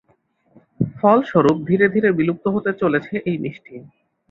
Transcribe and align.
ফলস্বরূপ 0.97 1.57
ধীরে 1.69 1.85
ধীরে 1.93 2.09
বিলুপ্ত 2.17 2.45
হতে 2.55 2.71
চলেছে 2.81 3.13
এই 3.29 3.37
মিষ্টি। 3.37 3.73